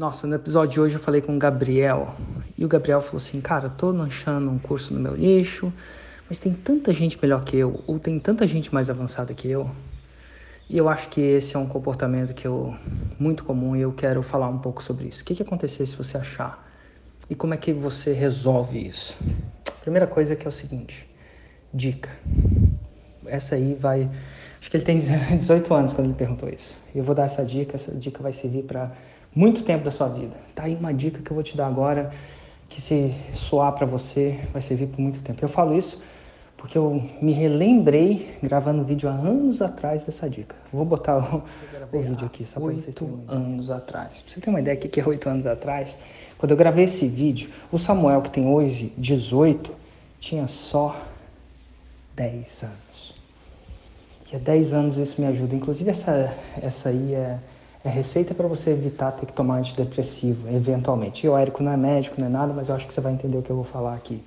Nossa, 0.00 0.26
no 0.26 0.34
episódio 0.34 0.72
de 0.72 0.80
hoje 0.80 0.94
eu 0.94 0.98
falei 0.98 1.20
com 1.20 1.36
o 1.36 1.38
Gabriel 1.38 2.14
e 2.56 2.64
o 2.64 2.68
Gabriel 2.68 3.02
falou 3.02 3.18
assim: 3.18 3.38
Cara, 3.38 3.66
eu 3.66 3.70
tô 3.70 3.90
lançando 3.90 4.50
um 4.50 4.58
curso 4.58 4.94
no 4.94 4.98
meu 4.98 5.14
nicho, 5.14 5.70
mas 6.26 6.38
tem 6.38 6.54
tanta 6.54 6.90
gente 6.90 7.18
melhor 7.20 7.44
que 7.44 7.54
eu, 7.54 7.84
ou 7.86 7.98
tem 7.98 8.18
tanta 8.18 8.46
gente 8.46 8.72
mais 8.72 8.88
avançada 8.88 9.34
que 9.34 9.46
eu. 9.46 9.70
E 10.70 10.78
eu 10.78 10.88
acho 10.88 11.10
que 11.10 11.20
esse 11.20 11.54
é 11.54 11.58
um 11.58 11.66
comportamento 11.66 12.32
que 12.32 12.46
eu 12.46 12.74
muito 13.18 13.44
comum 13.44 13.76
e 13.76 13.82
eu 13.82 13.92
quero 13.92 14.22
falar 14.22 14.48
um 14.48 14.56
pouco 14.56 14.82
sobre 14.82 15.06
isso. 15.06 15.20
O 15.20 15.24
que, 15.26 15.34
que 15.34 15.42
acontecer 15.42 15.84
se 15.84 15.94
você 15.94 16.16
achar? 16.16 16.66
E 17.28 17.34
como 17.34 17.52
é 17.52 17.58
que 17.58 17.70
você 17.70 18.14
resolve 18.14 18.78
isso? 18.82 19.18
Primeira 19.82 20.06
coisa 20.06 20.34
que 20.34 20.46
é 20.46 20.48
o 20.48 20.52
seguinte: 20.52 21.06
dica. 21.74 22.08
Essa 23.26 23.54
aí 23.54 23.76
vai. 23.78 24.08
Acho 24.58 24.70
que 24.70 24.78
ele 24.78 24.84
tem 24.84 24.96
18 24.96 25.74
anos 25.74 25.92
quando 25.92 26.06
ele 26.06 26.16
perguntou 26.16 26.48
isso. 26.48 26.74
Eu 26.94 27.04
vou 27.04 27.14
dar 27.14 27.24
essa 27.24 27.44
dica, 27.44 27.76
essa 27.76 27.94
dica 27.94 28.22
vai 28.22 28.32
servir 28.32 28.62
para 28.62 28.92
muito 29.34 29.62
tempo 29.62 29.84
da 29.84 29.90
sua 29.90 30.08
vida. 30.08 30.36
Tá 30.54 30.64
aí 30.64 30.74
uma 30.74 30.92
dica 30.92 31.22
que 31.22 31.30
eu 31.30 31.34
vou 31.34 31.42
te 31.42 31.56
dar 31.56 31.66
agora, 31.66 32.10
que 32.68 32.80
se 32.80 33.14
soar 33.32 33.72
para 33.72 33.86
você, 33.86 34.40
vai 34.52 34.62
servir 34.62 34.86
por 34.86 35.00
muito 35.00 35.22
tempo. 35.22 35.44
Eu 35.44 35.48
falo 35.48 35.76
isso 35.76 36.00
porque 36.60 36.76
eu 36.76 37.02
me 37.22 37.32
relembrei 37.32 38.36
gravando 38.42 38.84
vídeo 38.84 39.08
há 39.08 39.12
anos 39.12 39.62
atrás 39.62 40.04
dessa 40.04 40.28
dica. 40.28 40.54
Vou 40.70 40.84
botar 40.84 41.16
o, 41.16 41.42
o 41.90 42.00
vídeo 42.00 42.26
aqui 42.26 42.44
só 42.44 42.60
para 42.60 42.72
vocês 42.72 42.94
terem 42.94 43.18
anos 43.26 43.70
atrás. 43.70 44.20
Pra 44.20 44.30
você 44.30 44.40
ter 44.40 44.50
uma 44.50 44.60
ideia 44.60 44.76
do 44.76 44.86
que 44.86 45.00
é 45.00 45.06
oito 45.06 45.26
anos 45.26 45.46
atrás, 45.46 45.96
quando 46.36 46.50
eu 46.50 46.58
gravei 46.58 46.84
esse 46.84 47.08
vídeo, 47.08 47.48
o 47.72 47.78
Samuel, 47.78 48.20
que 48.20 48.28
tem 48.28 48.46
hoje 48.46 48.92
18, 48.98 49.72
tinha 50.18 50.46
só 50.48 51.00
10 52.14 52.64
anos. 52.64 53.14
E 54.30 54.36
há 54.36 54.38
10 54.38 54.74
anos 54.74 54.96
isso 54.98 55.18
me 55.18 55.26
ajuda. 55.28 55.56
Inclusive, 55.56 55.88
essa, 55.88 56.36
essa 56.60 56.90
aí 56.90 57.14
é 57.14 57.38
é 57.82 57.88
receita 57.88 58.34
para 58.34 58.46
você 58.46 58.70
evitar 58.70 59.12
ter 59.12 59.26
que 59.26 59.32
tomar 59.32 59.56
antidepressivo, 59.56 60.48
eventualmente. 60.54 61.26
E 61.26 61.28
o 61.28 61.36
Érico 61.36 61.62
não 61.62 61.72
é 61.72 61.76
médico, 61.76 62.20
não 62.20 62.26
é 62.26 62.30
nada, 62.30 62.52
mas 62.52 62.68
eu 62.68 62.74
acho 62.74 62.86
que 62.86 62.92
você 62.92 63.00
vai 63.00 63.12
entender 63.12 63.38
o 63.38 63.42
que 63.42 63.50
eu 63.50 63.56
vou 63.56 63.64
falar 63.64 63.94
aqui. 63.94 64.22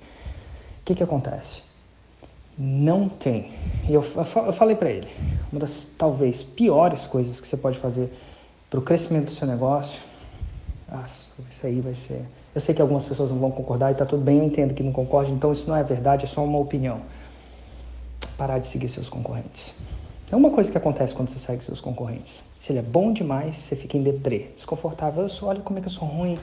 O 0.80 0.84
que, 0.84 0.94
que 0.94 1.02
acontece? 1.02 1.62
Não 2.58 3.08
tem. 3.08 3.52
Eu, 3.88 4.04
eu 4.46 4.52
falei 4.52 4.76
para 4.76 4.90
ele, 4.90 5.08
uma 5.52 5.60
das 5.60 5.86
talvez 5.96 6.42
piores 6.42 7.06
coisas 7.06 7.40
que 7.40 7.46
você 7.46 7.56
pode 7.56 7.78
fazer 7.78 8.12
para 8.68 8.78
o 8.78 8.82
crescimento 8.82 9.26
do 9.26 9.30
seu 9.30 9.46
negócio. 9.46 10.00
Nossa, 10.90 11.32
isso 11.48 11.66
aí 11.66 11.80
vai 11.80 11.94
ser. 11.94 12.22
Eu 12.54 12.60
sei 12.60 12.74
que 12.74 12.82
algumas 12.82 13.04
pessoas 13.04 13.30
não 13.30 13.38
vão 13.38 13.50
concordar 13.50 13.90
e 13.90 13.92
está 13.92 14.04
tudo 14.04 14.22
bem, 14.22 14.38
eu 14.38 14.44
entendo 14.44 14.74
que 14.74 14.82
não 14.82 14.92
concorde, 14.92 15.30
então 15.32 15.52
isso 15.52 15.68
não 15.68 15.76
é 15.76 15.82
verdade, 15.82 16.24
é 16.24 16.28
só 16.28 16.44
uma 16.44 16.58
opinião. 16.58 17.00
Parar 18.36 18.58
de 18.58 18.66
seguir 18.66 18.88
seus 18.88 19.08
concorrentes. 19.08 19.74
É 20.30 20.36
uma 20.36 20.50
coisa 20.50 20.70
que 20.70 20.78
acontece 20.78 21.14
quando 21.14 21.28
você 21.28 21.38
segue 21.38 21.62
seus 21.62 21.80
concorrentes. 21.80 22.42
Se 22.58 22.72
ele 22.72 22.78
é 22.78 22.82
bom 22.82 23.12
demais, 23.12 23.56
você 23.56 23.76
fica 23.76 23.96
em 23.96 24.02
deprê, 24.02 24.50
desconfortável. 24.54 25.22
Eu 25.22 25.28
sou, 25.28 25.48
olha 25.48 25.60
como 25.60 25.78
é 25.78 25.82
que 25.82 25.88
eu 25.88 25.92
sou 25.92 26.08
ruim. 26.08 26.38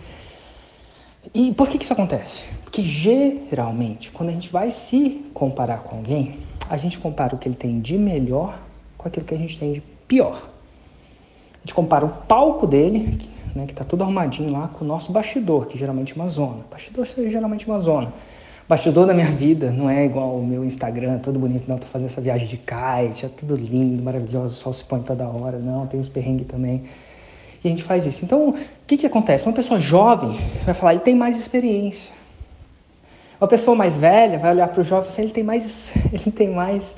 E 1.33 1.51
por 1.53 1.67
que, 1.67 1.77
que 1.77 1.83
isso 1.83 1.93
acontece? 1.93 2.43
Porque 2.63 2.83
geralmente, 2.83 4.11
quando 4.11 4.29
a 4.29 4.31
gente 4.31 4.49
vai 4.49 4.71
se 4.71 5.25
comparar 5.33 5.79
com 5.79 5.97
alguém, 5.97 6.39
a 6.69 6.77
gente 6.77 6.99
compara 6.99 7.35
o 7.35 7.37
que 7.37 7.47
ele 7.47 7.55
tem 7.55 7.79
de 7.79 7.97
melhor 7.97 8.59
com 8.97 9.07
aquilo 9.07 9.25
que 9.25 9.33
a 9.33 9.37
gente 9.37 9.59
tem 9.59 9.73
de 9.73 9.81
pior. 10.07 10.49
A 11.55 11.57
gente 11.59 11.73
compara 11.73 12.05
o 12.05 12.09
palco 12.09 12.65
dele, 12.65 13.19
né, 13.55 13.65
que 13.65 13.73
está 13.73 13.83
tudo 13.83 14.03
arrumadinho 14.03 14.51
lá, 14.51 14.67
com 14.67 14.85
o 14.85 14.87
nosso 14.87 15.11
bastidor, 15.11 15.65
que 15.65 15.77
geralmente 15.77 16.13
é 16.13 16.15
uma 16.15 16.27
zona. 16.27 16.63
O 16.67 16.71
bastidor 16.71 17.07
é 17.17 17.29
geralmente 17.29 17.65
uma 17.65 17.79
zona 17.79 18.13
bastidor 18.67 19.05
da 19.05 19.13
minha 19.13 19.31
vida 19.31 19.71
não 19.71 19.89
é 19.89 20.05
igual 20.05 20.37
o 20.37 20.45
meu 20.45 20.63
Instagram, 20.63 21.19
todo 21.19 21.39
bonito, 21.39 21.67
não, 21.67 21.77
tô 21.77 21.87
fazendo 21.87 22.07
essa 22.07 22.21
viagem 22.21 22.47
de 22.47 22.57
kite, 22.57 23.25
é 23.25 23.29
tudo 23.29 23.55
lindo, 23.55 24.01
maravilhoso, 24.01 24.47
o 24.47 24.57
sol 24.57 24.73
se 24.73 24.83
põe 24.83 25.01
toda 25.01 25.27
hora, 25.27 25.59
não, 25.59 25.85
tem 25.87 25.99
uns 25.99 26.09
perrengues 26.09 26.47
também. 26.47 26.83
E 27.63 27.67
a 27.67 27.69
gente 27.69 27.83
faz 27.83 28.05
isso. 28.05 28.25
Então, 28.25 28.49
o 28.49 28.55
que 28.87 28.97
que 28.97 29.05
acontece? 29.05 29.45
Uma 29.45 29.53
pessoa 29.53 29.79
jovem 29.79 30.37
vai 30.63 30.73
falar, 30.73 30.93
ele 30.93 31.01
tem 31.01 31.15
mais 31.15 31.37
experiência. 31.37 32.11
Uma 33.39 33.47
pessoa 33.47 33.75
mais 33.75 33.97
velha 33.97 34.37
vai 34.37 34.51
olhar 34.51 34.67
para 34.67 34.81
o 34.81 34.83
jovem 34.83 35.09
e 35.09 35.11
assim, 35.11 35.21
ele 35.23 35.31
tem 35.31 35.43
mais, 35.43 35.93
ele 36.11 36.31
tem 36.31 36.49
mais, 36.49 36.95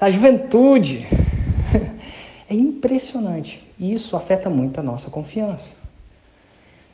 a 0.00 0.10
juventude. 0.10 1.06
É 2.46 2.52
impressionante. 2.54 3.66
E 3.78 3.90
isso 3.92 4.14
afeta 4.16 4.50
muito 4.50 4.78
a 4.78 4.82
nossa 4.82 5.08
confiança. 5.08 5.72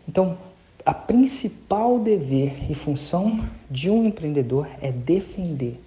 Então, 0.09 0.39
a 0.85 0.95
principal 0.95 1.99
dever 1.99 2.71
e 2.71 2.75
função 2.75 3.41
de 3.71 3.91
um 3.91 4.07
empreendedor 4.07 4.69
é 4.81 4.91
defender 4.91 5.81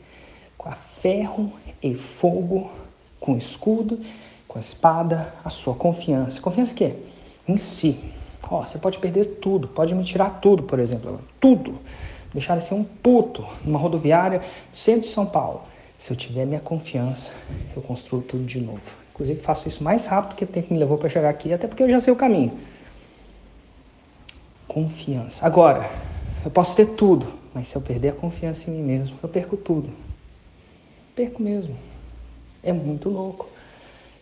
com 0.57 0.69
a 0.69 0.73
ferro 0.73 1.51
e 1.81 1.95
fogo, 1.95 2.69
com 3.19 3.35
escudo, 3.35 3.99
com 4.47 4.57
a 4.57 4.61
espada, 4.61 5.33
a 5.43 5.49
sua 5.49 5.73
confiança. 5.73 6.39
Confiança 6.39 6.73
que 6.73 6.93
Em 7.47 7.57
si. 7.57 7.99
Oh, 8.49 8.63
você 8.63 8.77
pode 8.77 8.99
perder 8.99 9.39
tudo, 9.41 9.67
pode 9.67 9.95
me 9.95 10.03
tirar 10.03 10.41
tudo, 10.41 10.63
por 10.63 10.79
exemplo, 10.79 11.19
tudo. 11.39 11.75
Deixar 12.33 12.61
ser 12.61 12.73
um 12.73 12.83
puto 12.83 13.45
numa 13.63 13.79
rodoviária 13.79 14.41
centro 14.71 15.01
de 15.01 15.07
São 15.07 15.25
Paulo. 15.25 15.61
Se 15.97 16.11
eu 16.11 16.17
tiver 16.17 16.45
minha 16.45 16.59
confiança, 16.59 17.31
eu 17.75 17.81
construo 17.81 18.21
tudo 18.21 18.43
de 18.43 18.59
novo. 18.59 18.81
Inclusive 19.13 19.39
faço 19.39 19.67
isso 19.67 19.83
mais 19.83 20.07
rápido 20.07 20.35
que 20.35 20.43
o 20.43 20.47
tempo 20.47 20.73
me 20.73 20.79
levou 20.79 20.97
para 20.97 21.07
chegar 21.07 21.29
aqui, 21.29 21.53
até 21.53 21.67
porque 21.67 21.83
eu 21.83 21.89
já 21.89 21.99
sei 21.99 22.11
o 22.11 22.15
caminho. 22.15 22.57
Confiança. 24.73 25.45
Agora, 25.45 25.87
eu 26.43 26.49
posso 26.49 26.75
ter 26.75 26.87
tudo, 26.87 27.27
mas 27.53 27.67
se 27.67 27.75
eu 27.75 27.81
perder 27.81 28.09
a 28.09 28.13
confiança 28.13 28.69
em 28.69 28.73
mim 28.73 28.81
mesmo, 28.81 29.17
eu 29.21 29.29
perco 29.29 29.55
tudo. 29.55 29.89
Perco 31.15 31.43
mesmo. 31.43 31.75
É 32.63 32.73
muito 32.73 33.07
louco. 33.07 33.47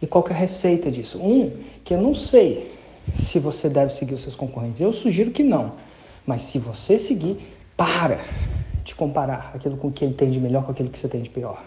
E 0.01 0.07
qual 0.07 0.23
que 0.23 0.33
é 0.33 0.35
a 0.35 0.37
receita 0.37 0.91
disso? 0.91 1.19
Um, 1.19 1.51
que 1.85 1.93
eu 1.93 2.01
não 2.01 2.13
sei 2.13 2.75
se 3.17 3.39
você 3.39 3.69
deve 3.69 3.93
seguir 3.93 4.13
os 4.13 4.21
seus 4.21 4.35
concorrentes. 4.35 4.81
Eu 4.81 4.91
sugiro 4.91 5.31
que 5.31 5.43
não. 5.43 5.73
Mas 6.25 6.41
se 6.41 6.59
você 6.59 6.99
seguir, 6.99 7.37
para 7.77 8.19
de 8.83 8.93
comparar 8.93 9.51
aquilo 9.53 9.77
com 9.77 9.87
o 9.87 9.91
que 9.91 10.03
ele 10.03 10.13
tem 10.13 10.29
de 10.29 10.39
melhor 10.39 10.65
com 10.65 10.71
aquilo 10.71 10.89
que 10.89 10.97
você 10.97 11.07
tem 11.07 11.21
de 11.21 11.29
pior. 11.29 11.63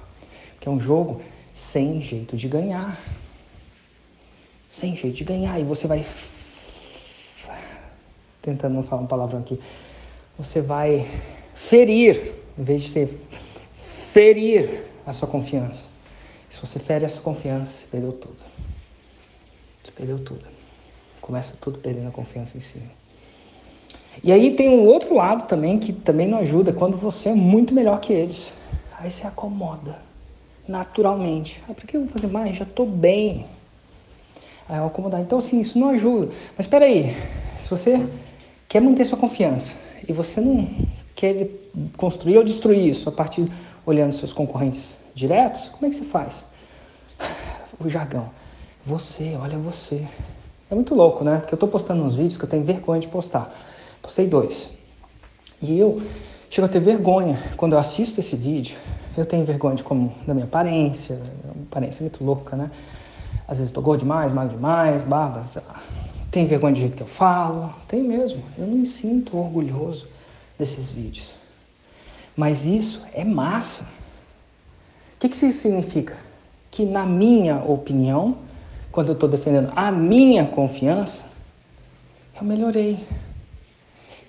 Que 0.61 0.69
é 0.69 0.71
um 0.71 0.81
jogo 0.81 1.21
sem 1.55 2.01
jeito 2.01 2.37
de 2.37 2.49
ganhar. 2.49 3.01
Sem 4.71 4.95
jeito 4.95 5.17
de 5.17 5.25
ganhar. 5.25 5.59
E 5.59 5.65
você 5.65 5.87
vai 5.87 6.05
tentando 8.45 8.75
não 8.75 8.83
falar 8.83 9.03
uma 9.03 9.09
palavra 9.09 9.39
aqui, 9.39 9.59
você 10.37 10.61
vai 10.61 11.09
ferir, 11.55 12.35
em 12.59 12.63
vez 12.63 12.83
de 12.83 12.89
ser 12.91 13.21
ferir 14.13 14.85
a 15.07 15.13
sua 15.13 15.27
confiança. 15.27 15.87
Se 16.51 16.61
você 16.61 16.79
fere 16.79 17.05
a 17.05 17.09
sua 17.09 17.23
confiança, 17.23 17.73
você 17.73 17.87
perdeu 17.91 18.13
tudo. 18.13 18.37
Você 19.83 19.91
perdeu 19.93 20.19
tudo. 20.19 20.45
Começa 21.21 21.57
tudo 21.61 21.79
perdendo 21.79 22.09
a 22.09 22.13
confiança 22.13 22.57
em 22.57 22.61
si. 22.61 22.83
E 24.23 24.31
aí 24.31 24.55
tem 24.55 24.69
um 24.69 24.85
outro 24.85 25.15
lado 25.15 25.49
também 25.49 25.79
que 25.79 25.93
também 25.93 26.29
não 26.29 26.39
ajuda, 26.39 26.73
quando 26.73 26.97
você 26.97 27.31
é 27.31 27.35
muito 27.35 27.75
melhor 27.75 27.99
que 27.99 28.13
eles. 28.13 28.53
Aí 28.99 29.11
você 29.11 29.27
acomoda 29.27 29.99
naturalmente. 30.69 31.63
Ah, 31.69 31.75
por 31.75 31.87
que 31.87 31.97
eu 31.97 32.03
vou 32.03 32.11
fazer 32.11 32.29
mais? 32.29 32.57
Já 32.57 32.65
estou 32.65 32.87
bem. 32.87 33.47
Aí 34.69 34.79
eu 34.79 34.87
acomodar. 34.87 35.21
Então, 35.21 35.39
assim, 35.39 35.61
isso 35.61 35.79
não 35.79 35.91
ajuda. 35.91 36.29
Mas 36.57 36.67
espera 36.67 36.85
aí, 36.85 37.15
se 37.59 37.69
você 37.69 38.07
quer 38.75 38.81
manter 38.81 39.05
sua 39.05 39.17
confiança 39.17 39.77
e 40.09 40.13
você 40.13 40.41
não 40.41 40.69
quer 41.15 41.49
construir 41.97 42.39
ou 42.39 42.43
destruir 42.43 42.89
isso 42.89 43.09
a 43.09 43.13
partir 43.13 43.45
olhando 43.87 44.13
seus 44.13 44.33
concorrentes 44.33 44.97
diretos, 45.15 45.69
como 45.69 45.87
é 45.87 45.91
que 45.91 45.95
você 45.95 46.05
faz? 46.05 46.45
O 47.79 47.89
jargão. 47.89 48.31
Você, 48.87 49.37
olha 49.41 49.59
você. 49.59 50.07
É 50.71 50.75
muito 50.75 50.95
louco, 50.95 51.25
né? 51.25 51.39
Porque 51.39 51.53
eu 51.53 51.57
estou 51.57 51.69
postando 51.69 52.05
uns 52.05 52.15
vídeos 52.15 52.37
que 52.37 52.45
eu 52.45 52.49
tenho 52.49 52.63
vergonha 52.63 53.01
de 53.01 53.09
postar. 53.09 53.53
Postei 54.01 54.29
dois. 54.29 54.71
E 55.61 55.77
eu 55.79 56.01
chego 56.49 56.67
a 56.67 56.69
ter 56.69 56.79
vergonha 56.79 57.37
quando 57.57 57.73
eu 57.73 57.79
assisto 57.79 58.21
esse 58.21 58.37
vídeo. 58.37 58.77
Eu 59.17 59.27
tenho 59.27 59.45
vergonha 59.45 59.75
de 59.75 59.83
como 59.83 60.15
da 60.25 60.35
minha 60.35 60.47
aparência, 60.47 61.21
uma 61.45 61.65
aparência 61.65 62.01
muito 62.01 62.25
louca, 62.25 62.57
né? 62.57 62.71
Às 63.47 63.59
vezes 63.59 63.71
estou 63.71 63.83
gordo 63.83 64.01
demais, 64.01 64.33
magro 64.33 64.57
demais, 64.57 65.03
barba, 65.03 65.43
tem 66.35 66.47
vergonha 66.47 66.73
do 66.73 66.81
jeito 66.81 66.97
que 66.97 67.03
eu 67.05 67.07
falo? 67.07 67.73
Tem 67.87 68.03
mesmo. 68.03 68.43
Eu 68.59 68.67
não 68.67 68.79
me 68.79 68.87
sinto 68.87 69.39
orgulhoso 69.39 70.09
desses 70.59 70.91
vídeos. 70.91 71.33
Mas 72.37 72.67
isso 72.67 73.01
é 73.15 73.23
massa. 73.25 73.85
O 73.85 75.21
que, 75.21 75.29
que 75.29 75.37
isso 75.37 75.61
significa? 75.61 76.17
Que, 76.73 76.85
na 76.85 77.07
minha 77.07 77.59
opinião, 77.59 78.39
quando 78.91 79.11
eu 79.11 79.13
estou 79.13 79.29
defendendo 79.29 79.73
a 79.77 79.93
minha 79.93 80.45
confiança, 80.45 81.27
eu 82.37 82.45
melhorei. 82.45 82.99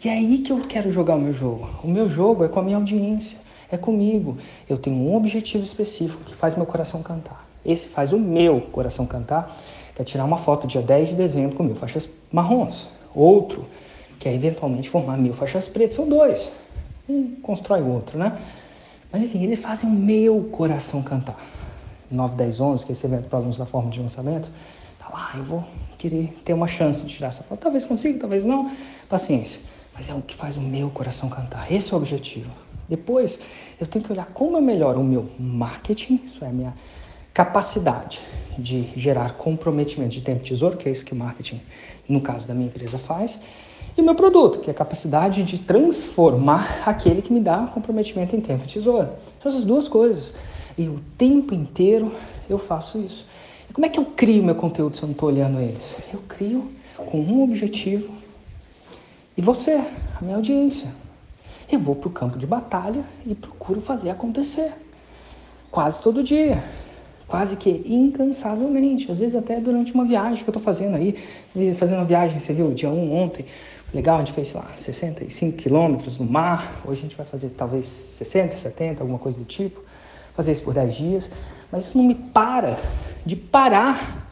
E 0.04 0.08
é 0.08 0.12
aí 0.14 0.38
que 0.38 0.52
eu 0.52 0.62
quero 0.62 0.92
jogar 0.92 1.16
o 1.16 1.20
meu 1.20 1.34
jogo. 1.34 1.68
O 1.84 1.88
meu 1.88 2.08
jogo 2.08 2.46
é 2.46 2.48
com 2.48 2.60
a 2.60 2.64
minha 2.64 2.78
audiência, 2.78 3.36
é 3.72 3.78
comigo. 3.78 4.38
Eu 4.70 4.78
tenho 4.78 4.96
um 4.96 5.16
objetivo 5.16 5.64
específico 5.64 6.24
que 6.24 6.36
faz 6.36 6.54
meu 6.54 6.68
coração 6.68 7.02
cantar. 7.02 7.50
Esse 7.66 7.88
faz 7.88 8.14
o 8.14 8.20
meu 8.20 8.62
coração 8.62 9.08
cantar 9.08 9.58
quer 9.96 10.04
tirar 10.04 10.26
uma 10.26 10.38
foto 10.38 10.68
dia 10.68 10.82
10 10.82 11.10
de 11.10 11.16
dezembro 11.16 11.56
com 11.56 11.64
mil 11.64 11.76
faixas 11.76 12.08
marrons. 12.32 12.88
Outro 13.14 13.66
quer 14.20 14.34
eventualmente 14.34 14.90
formar 14.90 15.18
mil 15.18 15.34
faixas 15.34 15.68
pretas. 15.68 15.96
São 15.96 16.08
dois. 16.08 16.52
Um 17.08 17.36
constrói 17.42 17.82
o 17.82 17.88
outro, 17.88 18.18
né? 18.18 18.38
Mas 19.12 19.24
enfim, 19.24 19.44
eles 19.44 19.60
fazem 19.60 19.90
o 19.90 19.94
meu 19.94 20.50
coração 20.52 21.02
cantar. 21.02 21.38
9, 22.12 22.36
10, 22.36 22.60
11, 22.60 22.86
que 22.86 22.92
é 22.92 22.94
esse 22.94 23.06
evento 23.06 23.30
para 23.30 23.40
alunos 23.40 23.58
da 23.58 23.66
forma 23.66 23.90
de 23.90 24.00
lançamento, 24.00 24.50
tá 25.00 25.08
lá, 25.12 25.32
eu 25.36 25.44
vou 25.44 25.64
querer 25.98 26.34
ter 26.44 26.54
uma 26.54 26.68
chance 26.68 27.04
de 27.04 27.14
tirar 27.14 27.28
essa 27.28 27.44
foto. 27.44 27.60
Talvez 27.60 27.86
consiga, 27.86 28.20
talvez 28.20 28.46
não. 28.46 28.72
Paciência. 29.10 29.60
Mas 29.94 30.10
é 30.10 30.14
o 30.14 30.22
que 30.22 30.36
faz 30.36 30.58
o 30.58 30.62
meu 30.62 30.90
coração 30.90 31.30
cantar. 31.30 31.72
Esse 31.72 31.94
é 31.94 31.96
o 31.96 31.98
objetivo. 31.98 32.52
Depois, 32.88 33.40
eu 33.80 33.88
tenho 33.88 34.04
que 34.04 34.12
olhar 34.12 34.28
como 34.28 34.58
é 34.58 34.62
melhor 34.62 34.98
o 34.98 35.04
meu 35.04 35.30
marketing, 35.40 36.22
isso 36.26 36.44
é 36.44 36.50
a 36.50 36.52
minha 36.52 36.74
capacidade 37.36 38.22
de 38.58 38.94
gerar 38.96 39.34
comprometimento 39.34 40.12
de 40.12 40.22
tempo 40.22 40.42
tesouro, 40.42 40.78
que 40.78 40.88
é 40.88 40.92
isso 40.92 41.04
que 41.04 41.12
o 41.12 41.16
marketing, 41.16 41.62
no 42.08 42.22
caso 42.22 42.48
da 42.48 42.54
minha 42.54 42.68
empresa, 42.68 42.98
faz, 42.98 43.38
e 43.98 44.00
o 44.02 44.04
meu 44.06 44.16
produto, 44.16 44.60
que 44.60 44.70
é 44.70 44.72
a 44.72 44.76
capacidade 44.76 45.44
de 45.44 45.58
transformar 45.58 46.82
aquele 46.86 47.22
que 47.22 47.34
me 47.34 47.42
dá 47.42 47.68
comprometimento 47.74 48.36
em 48.36 48.42
tempo 48.42 48.66
tesouro. 48.66 49.10
São 49.44 49.52
essas 49.52 49.66
duas 49.66 49.90
coisas. 49.90 50.34
E 50.78 50.88
o 50.88 51.02
tempo 51.18 51.54
inteiro 51.54 52.12
eu 52.50 52.58
faço 52.58 53.00
isso. 53.00 53.26
E 53.70 53.74
como 53.74 53.86
é 53.86 53.90
que 53.90 54.00
eu 54.00 54.06
crio 54.06 54.42
meu 54.42 54.56
conteúdo 54.56 54.96
se 54.96 55.04
eu 55.04 55.08
não 55.08 55.14
estou 55.14 55.30
olhando 55.30 55.60
eles? 55.60 55.98
Eu 56.14 56.22
crio 56.28 56.72
com 56.96 57.20
um 57.20 57.44
objetivo. 57.44 58.14
E 59.36 59.42
você, 59.42 59.72
a 59.74 60.22
minha 60.22 60.38
audiência. 60.38 60.90
Eu 61.70 61.80
vou 61.80 61.96
para 61.96 62.08
o 62.08 62.12
campo 62.12 62.38
de 62.38 62.46
batalha 62.46 63.04
e 63.26 63.36
procuro 63.36 63.82
fazer 63.82 64.10
acontecer. 64.10 64.74
Quase 65.72 66.02
todo 66.02 66.24
dia 66.24 66.64
quase 67.28 67.56
que 67.56 67.84
incansavelmente, 67.86 69.12
às 69.12 69.20
vezes 69.20 69.36
até 69.36 69.60
durante 69.60 69.94
uma 69.94 70.06
viagem 70.06 70.44
que 70.44 70.50
eu 70.50 70.52
estou 70.52 70.62
fazendo 70.62 70.96
aí, 70.96 71.18
fazendo 71.76 72.00
uma 72.00 72.06
viagem, 72.06 72.40
você 72.40 72.54
viu, 72.54 72.72
dia 72.74 72.90
1 72.90 73.16
ontem, 73.16 73.46
legal, 73.94 74.18
a 74.18 74.20
gente 74.20 74.34
fez, 74.34 74.50
sei 74.50 74.60
lá, 74.60 74.68
65 74.76 75.58
quilômetros 75.58 76.18
no 76.20 76.26
mar, 76.26 76.82
hoje 76.86 77.00
a 77.00 77.04
gente 77.04 77.16
vai 77.16 77.26
fazer 77.26 77.50
talvez 77.50 77.86
60, 77.86 78.58
70, 78.58 79.02
alguma 79.02 79.20
coisa 79.20 79.38
do 79.38 79.46
tipo, 79.46 79.82
fazer 80.36 80.52
isso 80.52 80.64
por 80.64 80.74
10 80.74 80.94
dias, 80.94 81.32
mas 81.72 81.86
isso 81.86 81.98
não 81.98 82.06
me 82.06 82.16
para 82.16 82.78
de 83.26 83.36
parar 83.36 84.24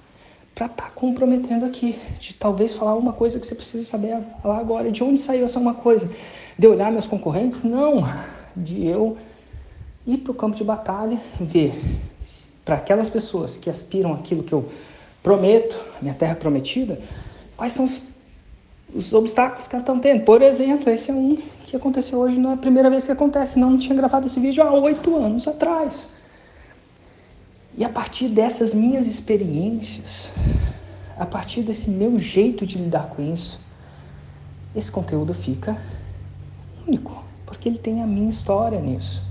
para 0.53 0.67
estar 0.67 0.83
tá 0.83 0.91
comprometendo 0.91 1.65
aqui, 1.65 1.97
de 2.19 2.35
talvez 2.35 2.75
falar 2.75 2.95
uma 2.95 3.13
coisa 3.13 3.39
que 3.39 3.47
você 3.47 3.55
precisa 3.55 3.83
saber 3.85 4.19
lá 4.43 4.59
agora, 4.59 4.91
de 4.91 5.03
onde 5.03 5.19
saiu 5.19 5.45
essa 5.45 5.57
uma 5.57 5.73
coisa, 5.73 6.09
de 6.57 6.67
olhar 6.67 6.91
meus 6.91 7.07
concorrentes? 7.07 7.63
Não, 7.63 8.03
de 8.55 8.85
eu 8.85 9.17
ir 10.05 10.17
para 10.17 10.31
o 10.31 10.35
campo 10.35 10.55
de 10.55 10.63
batalha, 10.63 11.19
ver 11.39 11.73
para 12.63 12.75
aquelas 12.75 13.09
pessoas 13.09 13.57
que 13.57 13.69
aspiram 13.69 14.13
aquilo 14.13 14.43
que 14.43 14.53
eu 14.53 14.69
prometo, 15.21 15.75
minha 16.01 16.13
terra 16.13 16.35
prometida, 16.35 16.99
quais 17.55 17.73
são 17.73 17.85
os, 17.85 18.01
os 18.93 19.13
obstáculos 19.13 19.67
que 19.67 19.75
elas 19.75 19.83
estão 19.83 19.99
tendo. 19.99 20.23
Por 20.23 20.41
exemplo, 20.41 20.89
esse 20.89 21.11
é 21.11 21.13
um 21.13 21.37
que 21.65 21.75
aconteceu 21.75 22.19
hoje, 22.19 22.37
não 22.37 22.51
é 22.51 22.53
a 22.53 22.57
primeira 22.57 22.89
vez 22.89 23.05
que 23.05 23.11
acontece, 23.11 23.57
não 23.57 23.77
tinha 23.77 23.95
gravado 23.95 24.27
esse 24.27 24.39
vídeo 24.39 24.63
há 24.63 24.71
oito 24.73 25.15
anos 25.15 25.47
atrás. 25.47 26.07
E 27.75 27.83
a 27.83 27.89
partir 27.89 28.27
dessas 28.27 28.73
minhas 28.73 29.07
experiências, 29.07 30.31
a 31.17 31.25
partir 31.25 31.61
desse 31.61 31.89
meu 31.89 32.19
jeito 32.19 32.65
de 32.65 32.77
lidar 32.77 33.07
com 33.07 33.33
isso, 33.33 33.59
esse 34.75 34.91
conteúdo 34.91 35.33
fica 35.33 35.77
único, 36.87 37.23
porque 37.45 37.67
ele 37.67 37.77
tem 37.77 38.01
a 38.01 38.05
minha 38.05 38.29
história 38.29 38.79
nisso. 38.79 39.23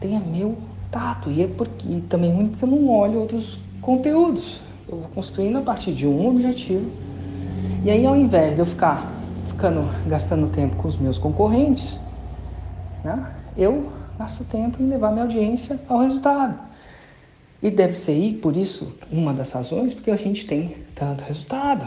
Tem 0.00 0.16
a 0.16 0.20
meu 0.20 0.56
tato. 0.90 1.30
E 1.30 1.42
é 1.42 1.46
porque 1.46 1.88
e 1.88 2.00
também 2.02 2.32
muito 2.32 2.50
porque 2.50 2.64
eu 2.64 2.68
não 2.68 2.88
olho 2.88 3.20
outros 3.20 3.58
conteúdos. 3.80 4.60
Eu 4.88 4.98
vou 4.98 5.08
construindo 5.14 5.58
a 5.58 5.62
partir 5.62 5.92
de 5.92 6.06
um 6.06 6.28
objetivo. 6.28 6.90
E 7.84 7.90
aí, 7.90 8.06
ao 8.06 8.16
invés 8.16 8.54
de 8.54 8.60
eu 8.60 8.66
ficar 8.66 9.12
ficando 9.46 9.82
gastando 10.06 10.48
tempo 10.48 10.76
com 10.76 10.88
os 10.88 10.96
meus 10.96 11.18
concorrentes, 11.18 12.00
né, 13.04 13.34
eu 13.56 13.92
gasto 14.18 14.44
tempo 14.44 14.82
em 14.82 14.88
levar 14.88 15.12
minha 15.12 15.24
audiência 15.24 15.78
ao 15.88 16.00
resultado. 16.00 16.58
E 17.62 17.70
deve 17.70 17.94
ser 17.94 18.12
aí, 18.12 18.34
por 18.34 18.56
isso, 18.56 18.92
uma 19.10 19.32
das 19.32 19.52
razões, 19.52 19.92
porque 19.92 20.10
a 20.10 20.16
gente 20.16 20.46
tem 20.46 20.76
tanto 20.94 21.24
resultado. 21.24 21.86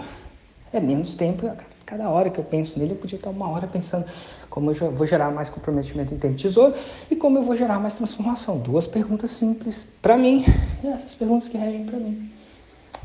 É 0.72 0.80
menos 0.80 1.14
tempo, 1.14 1.50
cada 1.92 2.10
hora 2.10 2.30
que 2.30 2.40
eu 2.40 2.44
penso 2.46 2.80
nele, 2.80 2.94
eu 2.94 2.96
podia 2.96 3.18
estar 3.18 3.30
uma 3.30 3.50
hora 3.50 3.68
pensando 3.68 4.06
como 4.50 4.72
eu 4.72 4.92
vou 4.92 5.06
gerar 5.06 5.30
mais 5.30 5.50
comprometimento 5.50 6.14
em 6.14 6.18
tempo 6.18 6.36
de 6.36 6.44
tesouro 6.44 6.74
e 7.10 7.18
como 7.18 7.38
eu 7.38 7.44
vou 7.44 7.58
gerar 7.58 7.82
mais 7.82 7.94
transformação. 7.94 8.58
Duas 8.58 8.88
perguntas 8.88 9.32
simples 9.32 9.86
para 10.02 10.16
mim 10.16 10.46
e 10.82 10.88
essas 10.88 11.14
perguntas 11.14 11.50
que 11.50 11.58
regem 11.58 11.84
para 11.84 12.00
mim. 12.00 12.32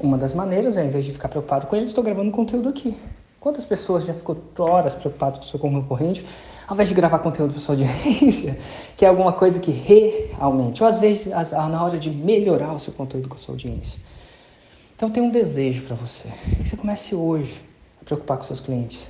Uma 0.00 0.16
das 0.16 0.32
maneiras, 0.34 0.76
ao 0.76 0.84
invés 0.84 1.04
de 1.04 1.10
ficar 1.10 1.28
preocupado 1.28 1.66
com 1.66 1.74
ele, 1.74 1.84
estou 1.84 2.04
gravando 2.04 2.30
conteúdo 2.30 2.68
aqui. 2.68 2.96
Quantas 3.40 3.64
pessoas 3.64 4.04
já 4.04 4.14
ficou 4.14 4.36
horas 4.56 4.94
preocupado 4.94 5.40
com 5.40 5.44
o 5.44 5.48
seu 5.48 5.58
concorrente, 5.58 6.24
ao 6.68 6.74
invés 6.74 6.88
de 6.88 6.94
gravar 6.94 7.18
conteúdo 7.18 7.54
para 7.54 7.60
sua 7.60 7.74
audiência, 7.74 8.56
que 8.96 9.04
é 9.04 9.08
alguma 9.08 9.32
coisa 9.32 9.58
que 9.58 9.72
realmente, 9.72 10.80
ou 10.80 10.88
às 10.88 11.00
vezes 11.00 11.26
na 11.26 11.82
hora 11.82 11.98
de 11.98 12.08
melhorar 12.08 12.72
o 12.72 12.78
seu 12.78 12.92
conteúdo 12.92 13.28
com 13.28 13.34
a 13.34 13.38
sua 13.38 13.54
audiência. 13.54 13.98
Então 14.94 15.10
tem 15.10 15.20
um 15.20 15.30
desejo 15.30 15.82
para 15.82 15.96
você, 15.96 16.28
que 16.56 16.68
você 16.68 16.76
comece 16.76 17.12
hoje 17.12 17.65
preocupar 18.06 18.38
com 18.38 18.44
seus 18.44 18.60
clientes. 18.60 19.06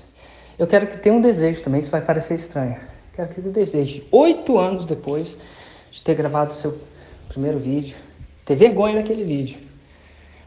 Eu 0.59 0.67
quero 0.67 0.89
que 0.89 0.97
tenha 0.97 1.15
um 1.15 1.21
desejo 1.21 1.63
também, 1.63 1.81
isso 1.81 1.91
vai 1.91 2.01
parecer 2.01 2.35
estranho. 2.35 2.77
Quero 3.13 3.29
que 3.29 3.41
um 3.41 3.53
desejo, 3.53 4.05
oito 4.11 4.59
anos 4.59 4.85
depois 4.85 5.37
de 5.91 6.03
ter 6.03 6.15
gravado 6.15 6.53
seu 6.53 6.79
primeiro 7.29 7.59
vídeo, 7.59 7.97
ter 8.45 8.57
vergonha 8.57 8.97
daquele 8.97 9.23
vídeo. 9.23 9.61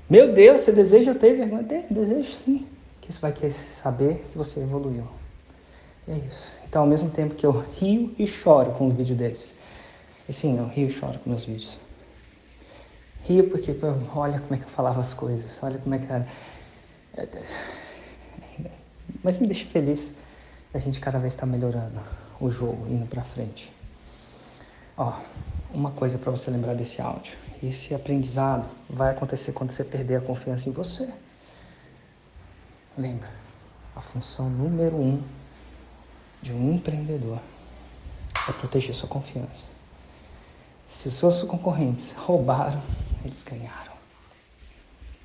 Meu 0.10 0.34
Deus, 0.34 0.62
você 0.62 0.72
deseja 0.72 1.14
ter 1.14 1.36
vergonha? 1.36 1.64
Desejo 1.90 2.30
sim. 2.32 2.68
Que 3.00 3.14
você 3.14 3.20
vai 3.20 3.32
querer 3.32 3.52
saber 3.52 4.24
que 4.32 4.38
você 4.38 4.60
evoluiu. 4.60 5.08
é 6.08 6.18
isso. 6.28 6.52
Então, 6.68 6.82
ao 6.82 6.88
mesmo 6.88 7.10
tempo 7.10 7.36
que 7.36 7.46
eu 7.46 7.52
rio 7.52 8.14
e 8.18 8.26
choro 8.28 8.72
com 8.72 8.88
um 8.88 8.90
vídeo 8.90 9.16
desse. 9.16 9.54
E 10.28 10.34
sim, 10.34 10.58
eu 10.58 10.68
rio 10.68 10.88
e 10.88 10.92
choro 10.92 11.18
com 11.20 11.30
meus 11.30 11.46
vídeos. 11.46 11.78
Rio 13.24 13.50
porque, 13.50 13.76
olha 14.16 14.40
como 14.40 14.56
é 14.56 14.58
que 14.58 14.64
eu 14.64 14.70
falava 14.70 15.02
as 15.02 15.14
coisas, 15.14 15.58
olha 15.62 15.78
como 15.78 15.94
é 15.94 16.00
que 16.00 16.12
era. 16.12 16.28
Mas 19.24 19.38
me 19.38 19.48
deixa 19.48 19.66
feliz 19.66 20.12
a 20.74 20.80
gente 20.80 21.00
cada 21.00 21.18
vez 21.20 21.34
está 21.34 21.46
melhorando 21.46 22.00
o 22.40 22.50
jogo, 22.50 22.88
indo 22.88 23.06
para 23.08 23.24
frente. 23.24 23.72
Ó, 24.96 25.14
uma 25.74 25.92
coisa 25.92 26.18
para 26.18 26.32
você 26.32 26.52
lembrar 26.52 26.76
desse 26.76 27.02
áudio. 27.02 27.38
Esse 27.62 27.94
aprendizado 27.94 28.66
vai 28.90 29.12
acontecer 29.12 29.52
quando 29.52 29.72
você 29.72 29.84
perder 29.84 30.18
a 30.18 30.22
confiança 30.22 30.70
em 30.70 30.72
você. 30.72 31.10
Lembra, 32.98 33.30
a 33.96 34.02
função 34.02 34.50
número 34.50 34.96
um 34.96 35.22
de 36.42 36.54
um 36.54 36.74
empreendedor 36.74 37.40
é 38.48 38.52
proteger 38.54 38.94
sua 38.94 39.10
confiança. 39.10 39.68
Se 40.88 41.08
os 41.08 41.16
seus 41.16 41.44
concorrentes 41.44 42.14
roubaram, 42.14 42.82
eles 43.24 43.44
ganharam. 43.44 43.99